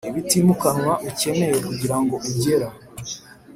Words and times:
ibitimukanwa 0.09 0.93
ukeneye 1.09 1.55
kugirango 1.67 2.15
ugera 2.29 2.67